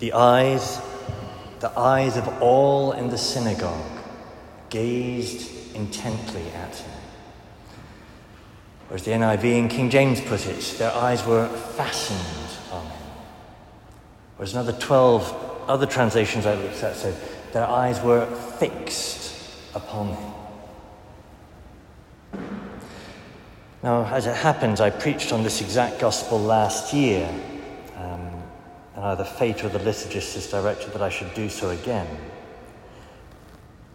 [0.00, 0.80] The eyes,
[1.60, 3.98] the eyes of all in the synagogue
[4.70, 7.00] gazed intently at him.
[8.90, 13.02] Or as the NIV and King James put it, their eyes were fastened on him.
[14.38, 17.14] Or as another 12 other translations I looked at said,
[17.52, 18.26] their eyes were
[18.58, 19.36] fixed
[19.74, 20.32] upon him.
[23.82, 27.32] Now, as it happens, I preached on this exact gospel last year,
[27.96, 28.29] um,
[28.94, 32.08] and either fate or the liturgist has directed that I should do so again.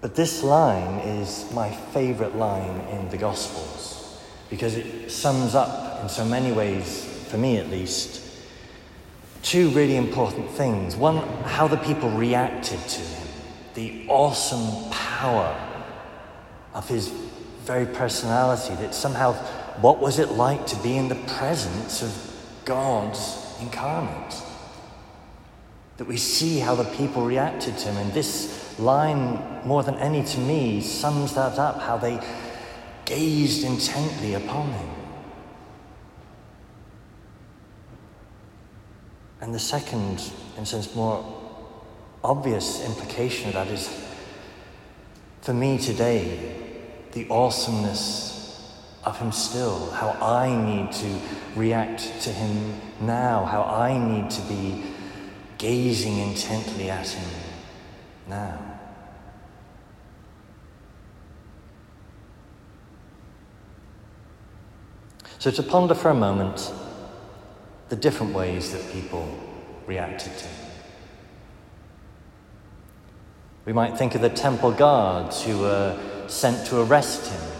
[0.00, 6.08] But this line is my favourite line in the Gospels because it sums up, in
[6.08, 8.22] so many ways, for me at least,
[9.42, 10.94] two really important things.
[10.96, 13.28] One, how the people reacted to him,
[13.74, 15.56] the awesome power
[16.74, 17.08] of his
[17.64, 19.32] very personality, that somehow
[19.80, 23.16] what was it like to be in the presence of God
[23.60, 24.34] incarnate?
[25.96, 27.96] That we see how the people reacted to him.
[27.96, 32.20] And this line, more than any to me, sums that up how they
[33.04, 34.90] gazed intently upon him.
[39.40, 41.24] And the second, in a sense, more
[42.24, 43.88] obvious implication of that is
[45.46, 46.56] for me today,
[47.12, 48.68] the awesomeness
[49.04, 51.20] of Him still, how I need to
[51.54, 54.82] react to Him now, how I need to be
[55.58, 57.40] gazing intently at Him
[58.28, 58.58] now.
[65.38, 66.72] So, to ponder for a moment
[67.88, 69.28] the different ways that people
[69.86, 70.70] reacted to Him.
[73.64, 77.56] We might think of the temple guards who were sent to arrest Him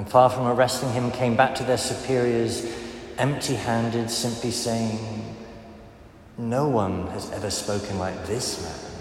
[0.00, 2.74] and far from arresting him, came back to their superiors
[3.18, 5.36] empty handed, simply saying,
[6.40, 8.92] No one has ever spoken like this man.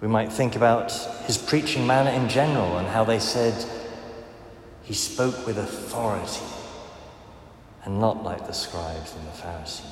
[0.00, 0.90] We might think about
[1.26, 3.54] his preaching manner in general and how they said
[4.84, 6.46] he spoke with authority
[7.84, 9.84] and not like the scribes and the Pharisees.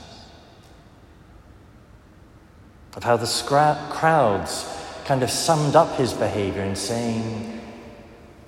[2.97, 4.66] Of how the scra- crowds
[5.04, 7.60] kind of summed up his behavior in saying,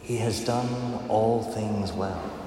[0.00, 2.45] He has done all things well.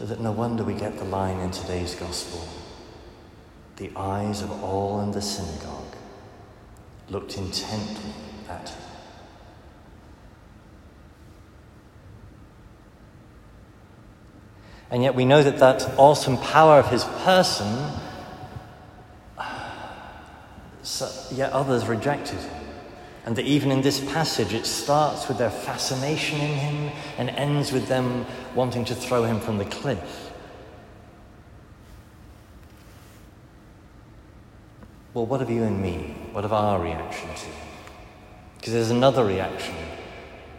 [0.00, 2.48] So that no wonder we get the line in today's gospel
[3.76, 5.94] the eyes of all in the synagogue
[7.10, 8.14] looked intently
[8.48, 8.82] at him.
[14.90, 17.92] And yet we know that that awesome power of his person
[20.82, 22.59] so, yet others rejected him.
[23.26, 27.70] And that even in this passage, it starts with their fascination in him and ends
[27.70, 30.30] with them wanting to throw him from the cliff.
[35.12, 36.16] Well, what of you and me?
[36.32, 37.46] What of our reaction to?
[38.56, 39.74] Because there's another reaction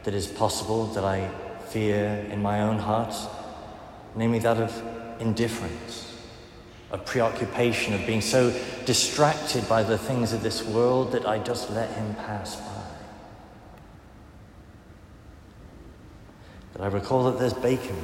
[0.04, 1.30] that is possible that I
[1.70, 3.16] fear in my own heart,
[4.16, 6.11] namely that of indifference
[6.92, 8.54] of preoccupation, of being so
[8.86, 12.84] distracted by the things of this world that I just let him pass by.
[16.74, 17.96] But I recall that there's bacon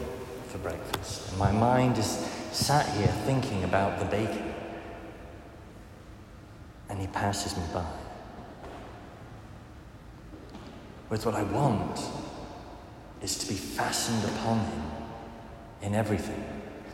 [0.48, 2.08] for breakfast, and my mind is
[2.52, 4.54] sat here thinking about the bacon.
[6.90, 7.86] And he passes me by.
[11.10, 12.00] With what I want
[13.22, 14.84] is to be fastened upon him
[15.82, 16.44] in everything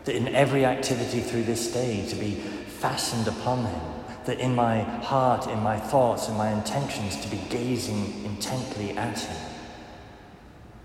[0.05, 3.81] that in every activity through this day to be fastened upon Him,
[4.25, 9.19] that in my heart, in my thoughts, in my intentions to be gazing intently at
[9.19, 9.49] Him.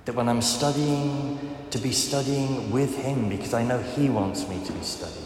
[0.04, 4.64] That when I'm studying, to be studying with Him because I know He wants me
[4.64, 5.24] to be studying.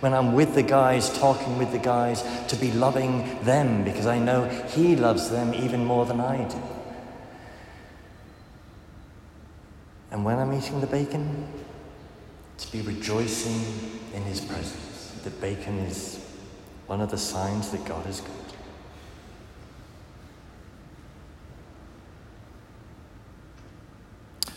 [0.00, 4.18] When I'm with the guys, talking with the guys, to be loving them because I
[4.18, 6.62] know He loves them even more than I do.
[10.10, 11.48] And when I'm eating the bacon,
[12.58, 13.60] to be rejoicing
[14.14, 15.20] in his presence.
[15.24, 16.24] That bacon is
[16.86, 18.30] one of the signs that God is good.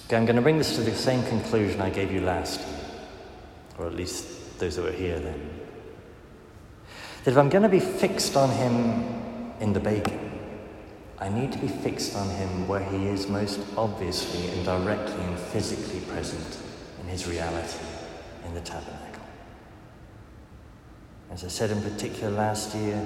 [0.05, 2.61] Okay, I'm going to bring this to the same conclusion I gave you last
[3.77, 5.49] or at least those that were here then.
[7.23, 10.31] That if I'm going to be fixed on him in the bacon,
[11.19, 15.37] I need to be fixed on him where he is most obviously and directly and
[15.37, 16.57] physically present
[17.07, 17.79] in his reality
[18.45, 19.23] in the tabernacle.
[21.31, 23.05] As I said in particular last year,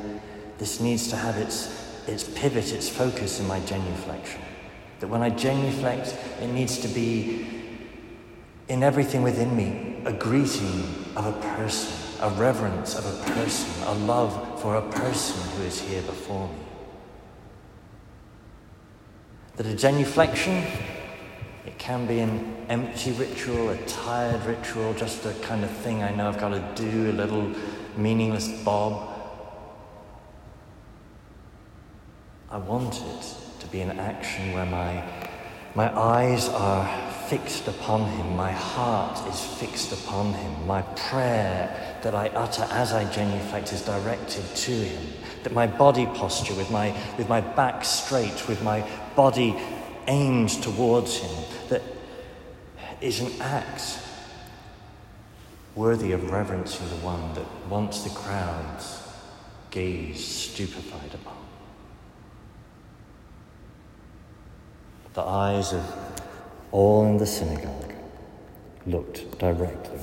[0.58, 4.42] this needs to have its, its pivot, its focus in my genuflection.
[5.02, 7.48] That when I genuflect, it needs to be
[8.70, 10.84] in everything within me, a greeting
[11.16, 15.80] of a person, a reverence of a person, a love for a person who is
[15.80, 16.56] here before me.
[19.58, 20.66] That a genuflection,
[21.68, 26.16] it can be an empty ritual, a tired ritual, just a kind of thing I
[26.16, 27.54] know I've got to do, a little
[27.98, 29.10] meaningless bob.
[32.50, 35.04] I want it to be an action where my,
[35.76, 42.16] my eyes are fixed upon him, my heart is fixed upon him, my prayer that
[42.16, 45.14] I utter as I genuflect is directed to him,
[45.44, 49.58] that my body posture, with my, with my back straight, with my body
[50.08, 51.82] aimed towards him, that
[53.02, 54.00] is an act
[55.76, 59.02] worthy of reverencing the one that once the crowds
[59.72, 61.38] gazed stupefied upon.
[65.14, 66.22] The eyes of
[66.72, 67.94] all in the synagogue
[68.86, 70.00] looked directly.